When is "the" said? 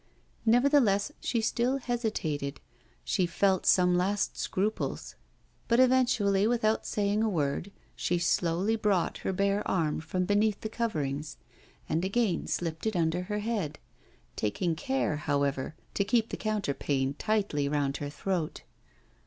10.61-10.69, 16.29-16.35